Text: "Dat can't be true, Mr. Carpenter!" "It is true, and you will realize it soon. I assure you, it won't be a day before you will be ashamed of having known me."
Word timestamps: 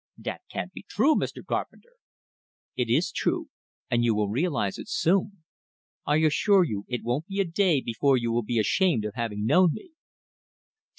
"Dat 0.19 0.41
can't 0.49 0.73
be 0.73 0.81
true, 0.89 1.13
Mr. 1.15 1.45
Carpenter!" 1.45 1.91
"It 2.75 2.89
is 2.89 3.11
true, 3.11 3.49
and 3.87 4.03
you 4.03 4.15
will 4.15 4.29
realize 4.29 4.79
it 4.79 4.89
soon. 4.89 5.43
I 6.07 6.15
assure 6.25 6.63
you, 6.63 6.85
it 6.87 7.03
won't 7.03 7.27
be 7.27 7.39
a 7.39 7.45
day 7.45 7.81
before 7.81 8.17
you 8.17 8.31
will 8.31 8.41
be 8.41 8.57
ashamed 8.57 9.05
of 9.05 9.13
having 9.13 9.45
known 9.45 9.73
me." 9.73 9.91